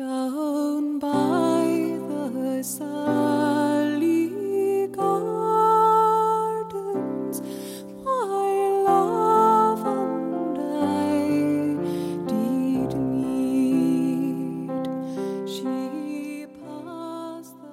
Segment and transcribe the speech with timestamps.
[0.00, 1.68] Down by
[2.08, 4.30] the Sally
[4.96, 5.12] Gardens,
[8.02, 11.76] my love and I
[12.26, 14.72] did meet.
[15.46, 17.68] She passed the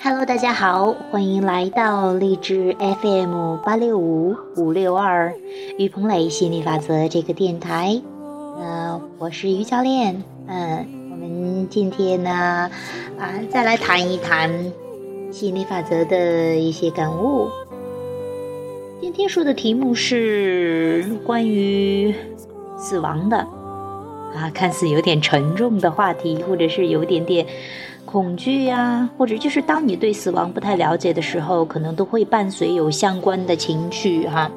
[0.00, 5.34] Hello，大家好，欢迎来到励志 FM 八六五五六二
[5.76, 8.00] 于鹏磊心理法则这个电台。
[8.60, 10.22] 呃，我是于教练。
[10.46, 12.70] 嗯，我们今天呢，
[13.18, 14.50] 啊，再来谈一谈
[15.32, 17.48] 心理法则的一些感悟。
[19.00, 22.14] 今天说的题目是关于
[22.76, 23.36] 死亡的，
[24.34, 27.46] 啊，看似有点沉重的话题，或者是有点点
[28.04, 34.50] 恐惧呀、或者就是当你对死亡不太了解的时候，可能都会伴随有相关的情绪哈，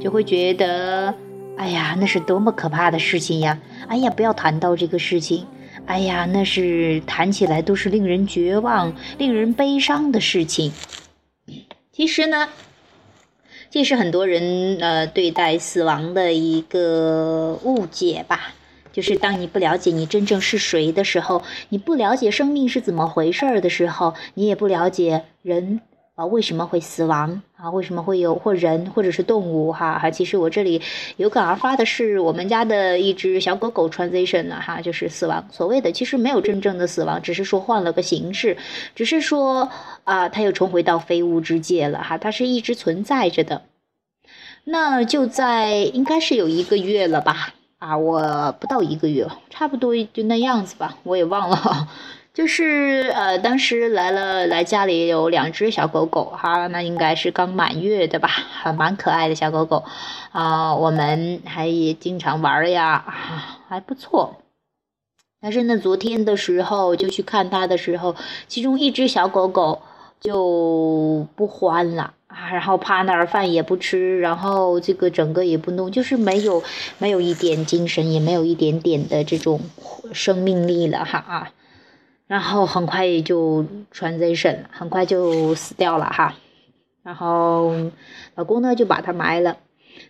[0.00, 1.14] 就会觉得，
[1.56, 3.58] 哎呀，那是多么可怕的事情呀！
[3.86, 5.46] 哎呀，不要谈到这个事情，
[5.84, 10.72] 哎呀，那是谈起来都是令人绝望、令人悲伤的事情。
[11.92, 12.48] 其实呢，
[13.70, 18.54] 这是很多人呃对待死亡的一个误解吧。
[18.92, 25.82] 就是当你不了解你真正是谁的时候，你不了解生命是怎么回事儿的时候，你也不了解人
[26.16, 30.10] 啊为什么会死亡啊，为什么会有或人或者是动物哈哈。
[30.10, 30.80] 其实我这里
[31.18, 35.46] 有感而发的是我们家的一只小狗狗 transition 呢哈，就是死亡。
[35.52, 38.56] 所谓的其实没有真正的死亡，只是说换了个形式，
[38.94, 39.70] 只是说
[40.04, 43.62] 啊，它又重回到非物质界了哈，它是一直存在着的。
[44.64, 47.52] 那就在应该是有一个月了吧。
[47.78, 51.88] 啊，我不到一个月，差不多就那样子吧，我也忘了。
[52.36, 59.82] 就是呃，当时来了来家里有两只小狗狗哈，那应该是刚满月的吧，还蛮可爱的小狗狗
[60.32, 60.74] 啊。
[60.76, 63.02] 我们还也经常玩呀，
[63.68, 64.36] 还不错。
[65.40, 68.14] 但是呢，昨天的时候就去看它的时候，
[68.48, 69.80] 其中一只小狗狗
[70.20, 72.12] 就不欢了。
[72.26, 76.62] 啊，然后趴那儿饭也不吃，然后这个整个也不弄，就是没有
[76.98, 79.58] 没有一点精神，也没有一点点的这种
[80.12, 81.50] 生命力了哈啊，
[82.26, 86.34] 然后很快就 transition，很快就死掉了哈，
[87.02, 87.72] 然后
[88.34, 89.58] 老公呢就把它埋了。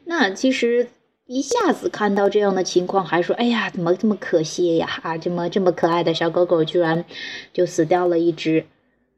[0.04, 0.88] 那其实
[1.26, 7.04] 一下子看到这样的情况，还说哎呀，怎么这么可惜呀啊，这么这么可爱的小狗狗居然
[7.52, 8.66] 就死掉了一只。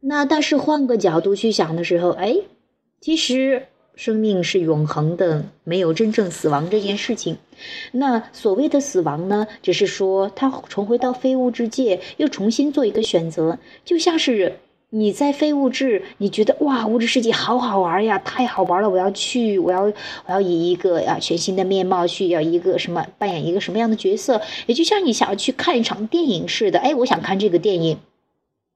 [0.01, 2.37] 那但是换个角度去想的时候，哎。
[3.01, 7.37] 其实生命是永恒的，没有真正死亡这件事情。
[7.91, 13.59] 那所谓的死亡呢，只是说它重回到非物质界，又重新做一个选择。
[13.85, 14.61] 就像是
[14.91, 19.93] 你在非物质，你觉得哇，物质世界好好玩呀，太好玩了，我要去，我要我
[20.29, 26.79] 要以一个啊全新的面貌去，要一个什么扮演一个什么样的角色，也就像你想要去看一场电影似的。
[26.79, 27.99] 哎，我想看这个电影。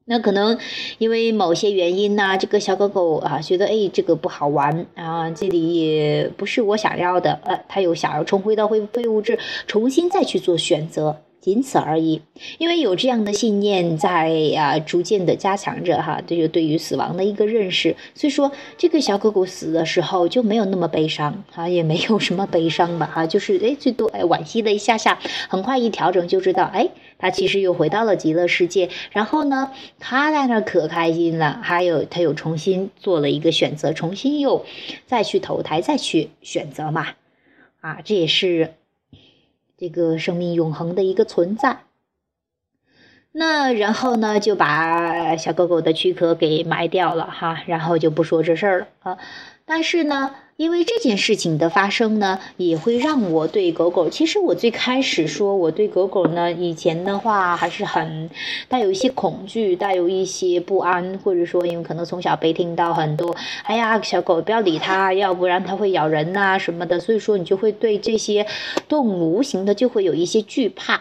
[0.04, 0.58] 那可能
[0.98, 12.22] 因为某些原因呢，这个小狗狗啊觉得哎这个不好玩啊，这里也不是我想要的，呃，它又想要重回到废废物质，重新再去做选择，仅此而已。
[12.56, 17.94] 因为有这样的信念在啊，逐渐的加强着哈，这就对于死亡的一个认识。
[18.14, 26.88] 所以说，这个小狗狗死的时候就没有那么悲伤啊，也没有什么悲伤吧哈，就是哎最多哎惋惜了一下下，很快一调整就知道哎。
[27.18, 29.70] 他其实又回到了极乐世界，然后呢，
[30.00, 31.60] 他在那可开心了。
[31.62, 34.64] 还有，他又重新做了一个选择，重新又
[35.06, 37.10] 再去投胎，再去选择嘛。
[37.80, 38.74] 啊，这也是
[39.82, 41.80] 这个生命永恒的一个存在。
[43.32, 49.18] 那然后呢，就把小狗狗的躯壳给埋掉了哈，然后就不说这事儿了啊。
[49.64, 50.36] 但是呢。
[50.62, 54.08] 因为这件事情的发生呢，也会让我对狗狗。
[54.08, 58.30] 其实我最开始说我对狗狗呢，以前的话还是很
[58.68, 63.34] 带有一些恐惧，带有一些不安，或者说因为可能从小被听到很多，
[63.64, 68.46] 哎呀，小狗不要理它，要不然它会咬人呐什么的，所以说你就会对这些
[68.86, 71.00] 动物无形的就会有一些惧怕。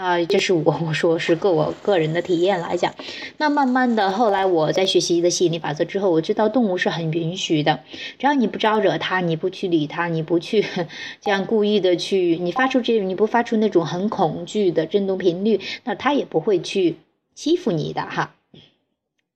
[0.00, 2.94] 啊，这是我我说是个我个人的体验来讲，
[3.36, 7.80] 那慢慢的后来我在学习的吸引力法则之后，我知道动物是很允许的，
[8.18, 10.64] 只要你不招惹它，你不去理它，你不去
[11.20, 16.96] 这样故意的去，你发出这你不发出那种很恐惧的震动频率，那它也不会去
[17.34, 18.34] 欺负你的哈。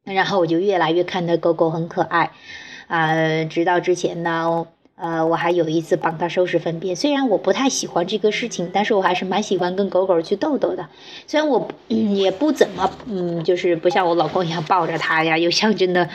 [0.02, 2.30] 然后我就越来越看到狗狗很可爱，
[2.86, 4.66] 啊，直到之前呢。
[4.96, 10.88] 呃，我还有一次帮它收拾粪便，虽然我不太喜欢这个事情，但是我还是蛮喜欢跟狗狗去逗逗的。
[11.26, 16.08] 虽然我也不怎么，嗯，就是不像我老公一样抱着它呀，又像真的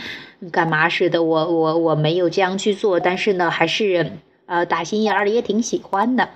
[0.52, 4.14] 干嘛似的，我我我没有这样去做，但是呢，还是
[4.46, 6.30] 呃打心眼里也挺喜欢的。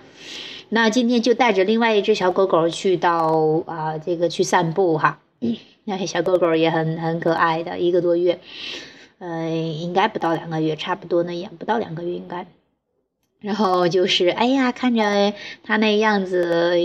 [0.70, 5.20] 那今天就带着另外一只小狗狗去到啊，这个去散步哈。
[5.86, 8.40] 那小狗狗也很很可爱的，一个多月，
[9.20, 12.46] 呃，应该不到两个月，差不多那样，不到两个月应该。
[13.40, 15.34] 然后就是，哎呀，看着
[15.64, 16.78] 它那样子。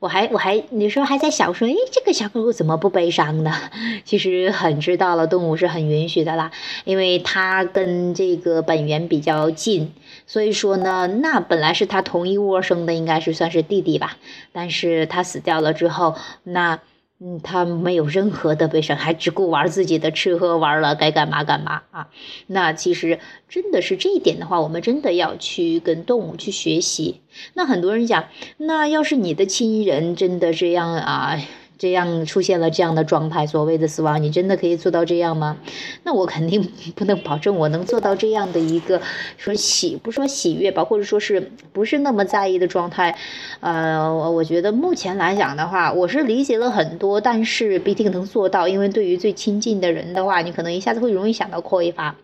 [0.00, 3.52] 我还我还你说还在想说，哎，这个小狗狗怎么不悲伤呢？
[4.04, 6.52] 其实很知道了，动物是很允许的啦，
[6.84, 9.92] 因为它跟这个本源比较近，
[10.24, 14.16] 所以说呢，那本来是它同一窝生的，应该是算是弟弟吧，
[14.52, 16.14] 但是它死掉了之后，
[16.44, 16.78] 那。
[17.20, 22.08] 嗯，他没有任何的悲伤，还只顾玩自己的，吃喝玩乐，该干嘛干嘛啊。
[22.46, 23.18] 那其实
[23.48, 27.20] 真的是这一点的话，我们真的要去跟动物去学习。
[27.54, 28.26] 那很多人讲，
[28.56, 31.36] 那要是你的亲人真的这样啊？
[31.78, 35.56] 这样出现了这样的状态，所谓的死亡，你真的可以做到这样吗？
[36.02, 39.00] 那我肯定 不能保证我能做到这样的一个
[39.36, 43.16] 说喜不说喜悦吧，或者说是不是那么在意的状态。
[43.60, 52.16] 呃，我觉得目前来讲的话，我是理解了很多，但是不一定能做到，因为对于最亲近的人的话，你可能一下子会容易想到哭一发。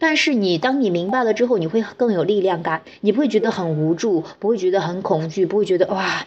[0.00, 6.26] 但是你当你明白了之后，你会更有力量感，你不会觉得很无助，不会觉得很恐惧，不会觉得哇。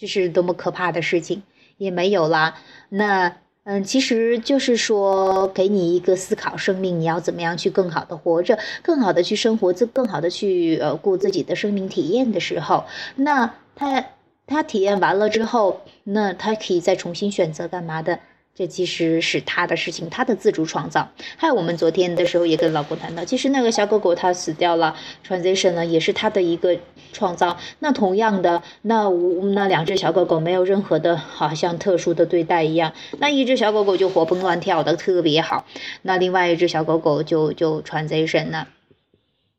[0.00, 1.42] 这是多么可怕的事情，
[1.76, 2.54] 也没有了。
[2.88, 14.06] 那，嗯，其实就是说，给你一个思考，生命你要怎么样去更好的活着，更好的去生活，自更好的去呃过自己的生命体验的时候，那他
[14.46, 18.20] 他体验完了之后，那他可以再重新选择干嘛的？
[18.54, 21.08] 这其实是他的事情，他的自主创造。
[21.38, 24.94] 还有我们昨天的时候也跟老公谈到，其实那个小狗狗它死掉了
[25.26, 26.76] ，transition 呢也是他的一个
[27.12, 27.56] 创造。
[27.78, 29.08] 那同样的，那
[29.54, 35.64] 那两只小狗狗没有任何的好像特殊的对待一样，那一只小狗狗就活蹦乱跳的特别好，
[36.02, 38.68] 那另外一只小狗狗就就 transition 了，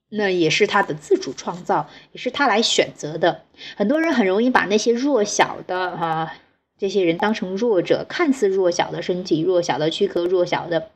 [0.10, 3.42] 那也是他的自主创造，也是他来选择的。
[3.76, 6.34] 很多人很容易把那些弱小的哈。
[6.82, 10.90] 这些人当成弱者，看似弱小的身体、弱小的躯壳、弱小的，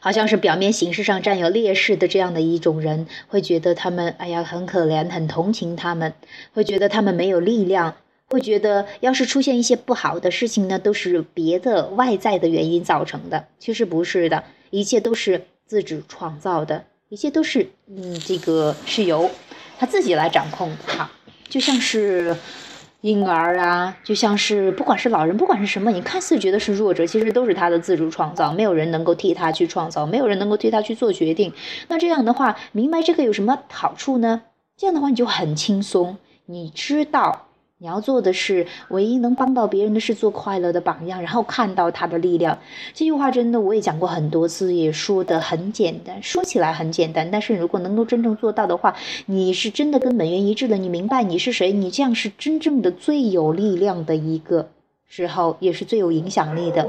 [0.00, 6.12] 好像是表面形式上占有劣势的这样的一种人，会觉得他们哎呀很可怜，很同情他们，
[6.52, 7.96] 会觉得他们没有力量，
[8.28, 13.46] 会觉得要是出现一些不好的事情呢，都是别的外在的原因造成的。
[13.58, 19.30] 其实不是的，一切都是自主创造的，一切都是嗯，这个是由
[19.78, 21.08] 他自己来掌控的，
[21.48, 22.36] 就像是。
[23.02, 31.52] 婴儿啊，就像是不管是老人，不管是什么，你看似觉得是弱者，其实都是他的自主创造，没有人能够替他去创造，没有人能够替他去做决定。
[31.88, 34.42] 那这样的话，明白这个有什么好处呢？
[34.76, 37.49] 这样的话你就很轻松，你知道。
[37.82, 42.58] 你要做的是唯一能帮到别人的是做快乐的榜样，然后看到他的力量。
[42.92, 48.94] 这句话真的我也讲过很多次，也说的很简单，说起来很简单，但是如果能够真正做到的话，
[49.24, 50.76] 你是真的跟本源一致的。
[50.76, 54.68] 你明白你是谁，你这样是真正的最有力量的一个
[55.08, 56.86] 时候，也是最有影响力的。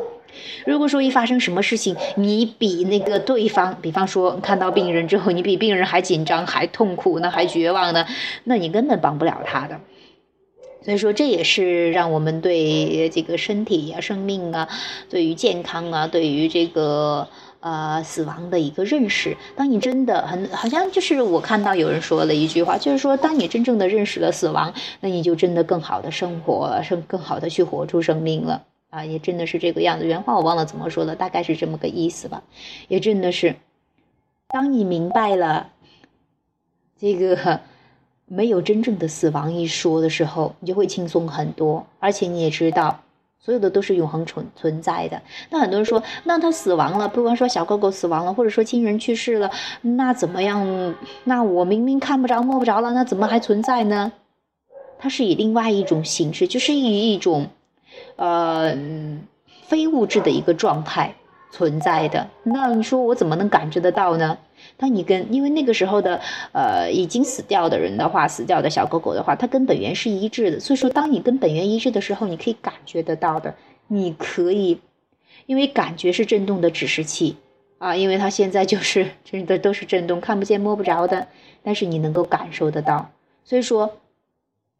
[0.65, 8.05] 如果说一发生什么事情，你比那个对方，比方说看到病人之后，你比病人还紧张、还痛苦呢，还绝望呢，
[8.43, 9.79] 那你根本帮不了他的。
[10.83, 14.67] 所以说，这也是让我们对这个身体啊、生命啊、
[15.09, 17.27] 对于健康啊、对于这个
[17.59, 19.37] 呃死亡的一个认识。
[19.55, 29.05] 当你真的很好像就是我看到有人说了一句话，就是说，当你真正的认识了死亡，那你就真的更好的生活，生更好的去活出生命了啊！
[29.05, 30.07] 也真的是这个样子。
[30.07, 32.41] 原话我忘了怎么说了，大概是这么个意思吧。
[32.87, 33.55] 也真的是，
[34.47, 35.69] 当你明白了
[36.99, 37.59] 这个。
[38.33, 43.01] 没有真正的死亡一说的时候，你就会轻松很多，而且你也知道，
[43.41, 45.21] 所有的都是永恒存存在的。
[45.49, 50.95] 那很多人说，那他死亡了，不管说小狗狗死亡了，或者说亲人去世了，那怎么样？
[51.25, 54.13] 那我明明看不着摸不着了，那怎么还存在呢？
[54.97, 57.49] 它是以另外一种形式，就是以一种，
[58.15, 58.77] 呃，
[59.67, 61.15] 非物质的一个状态
[61.51, 62.27] 存在的。
[62.43, 64.37] 那你说我怎么能感知得到呢？
[64.77, 70.59] 当你跟，因为那个时候的，呃，已经死掉的人的话，死掉的小狗狗的话，它跟本源是一致的。
[70.59, 73.53] 所以说，当你跟本源一致的时候，你可以感觉得到的。
[73.87, 74.79] 你可以，
[75.45, 77.35] 因为感觉是振动的指示器
[77.79, 81.27] 啊，因为它现在就是真的都是振动，看不见摸不着的，
[81.63, 83.11] 但是你能够感受得到。
[83.43, 83.97] 所以说，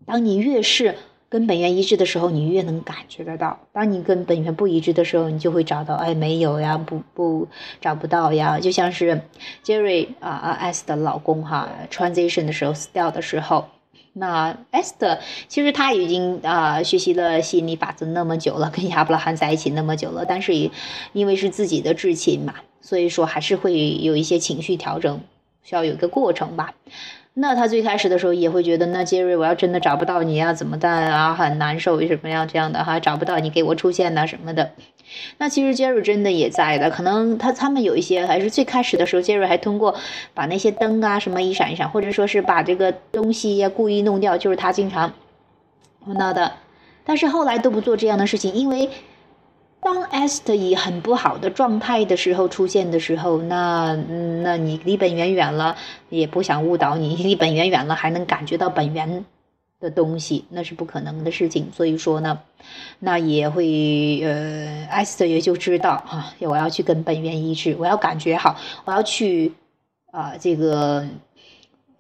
[0.06, 0.96] 当你越是。
[1.32, 7.48] 跟本源一致的时候，你越能感觉得到；当你跟本源不一致的时候，你就会找到，哎，没有呀，不不
[7.80, 8.60] 找不到呀。
[8.60, 9.22] 就像是
[9.64, 13.70] Jerry 啊啊 S 的老公哈，transition 的时候死掉的时候，
[14.12, 20.54] 那 S 的其实他已经啊学习了吸引力法则那么久了，跟亚伯拉罕在一起那么久了，但是
[21.14, 23.72] 因为是自己的至亲嘛，所以说还是会
[24.02, 25.22] 有一些情绪调整，
[25.64, 26.74] 需要有一个过程吧。
[27.34, 31.34] 那他最开始的时候也会觉得，那杰瑞，我要真的找不到你呀，怎么办啊？
[31.34, 33.00] 很难受，什么样这样的哈？
[33.00, 34.72] 找不到你给我出现呐什么的。
[35.38, 39.96] 那其实杰瑞真的也在的，可能他他们有一些还是最开始的时候，杰瑞还通过
[40.34, 45.14] 把那些灯啊什么一闪一闪，或者说是把这个东西呀故意弄掉，就是他经常
[46.04, 46.52] 碰到的。
[47.06, 48.90] 但是后来都不做这样的事情，因为。
[49.82, 53.96] 当 Est 以很不好的状态的时候出现的时候，那
[54.44, 55.76] 那你离本源远了，
[56.10, 57.16] 也不想误导你。
[57.16, 59.26] 离本源远了，还能感觉到本源
[59.80, 61.72] 的东西，那是不可能的事情。
[61.74, 62.40] 所以说呢，
[63.00, 69.54] 那也会呃，Est 也就知道啊，我要去跟本源一致，我要感觉好，我要去
[70.12, 71.08] 啊，这个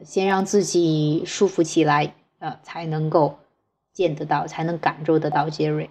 [0.05, 3.39] 先让自己舒服起来啊，才能够
[3.91, 5.89] 见得到，才能感受得到杰瑞。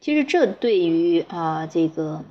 [0.00, 2.22] 其实这对于啊这个，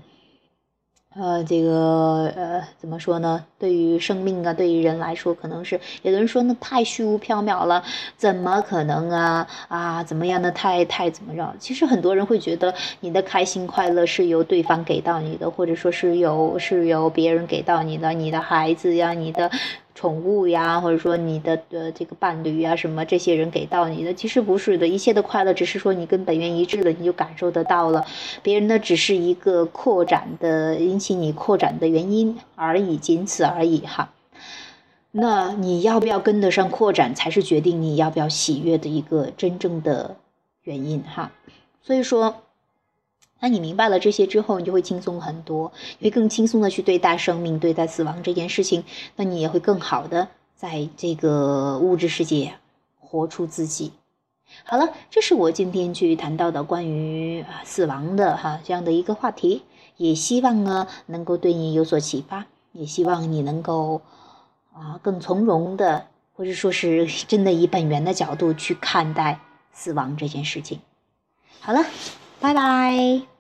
[1.16, 3.46] 呃这个呃怎么说呢？
[3.60, 7.84] 对于生命啊，对于人来说，可能是有的人说那太虚无缥缈了，
[8.16, 11.56] 怎么可能啊啊怎么样的太太怎么着？
[11.60, 19.52] 其实很多人会觉得你的开心快乐是由对方给到你的，或者说是由是由别人给到你的，你的孩子呀，你的。
[19.98, 28.06] 宠物呀，或者说你的呃这个伴侣呀，什么这些人给到你的，其实不是的，一切的快乐只是说你跟本源一致了，你就感受得到了，
[28.44, 34.13] 别人呢只是一个扩展的引起你扩展的原因而已，仅此而已哈。
[35.10, 40.16] 那你要不要跟得上扩展，才是决定你要不要喜悦的一个真正的
[40.62, 41.32] 原因哈。
[41.82, 42.36] 所以说。
[43.39, 48.84] 那你明白了这些之后，你就会轻松很多，会更轻松的去对待生命、对待死亡这件事情。
[49.15, 52.56] 那你也会更好的在这个物质世界
[53.00, 53.94] 活出自己。
[54.63, 59.62] 好了，这是我今天去谈到的关于死亡的哈这样的一个话题，
[59.98, 64.01] 也希望呢能够对你有所启发，也希望你能够
[64.74, 69.39] 啊更从容的，或者说是真的以本源的角度去看待
[69.74, 70.79] 死亡这件事情。
[71.60, 71.86] 好了。
[72.39, 73.37] 拜拜。